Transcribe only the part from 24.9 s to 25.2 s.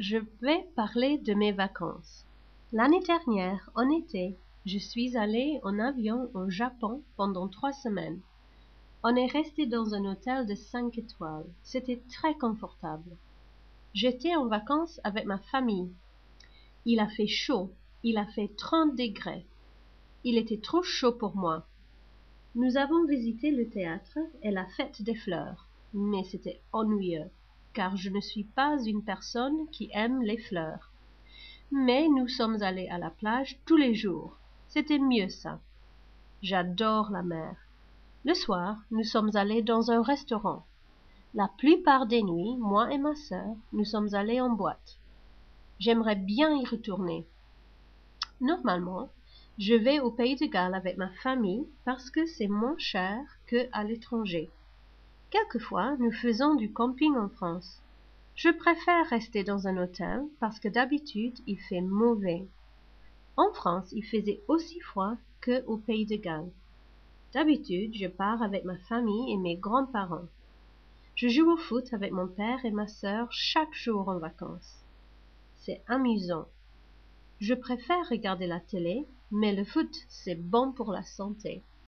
des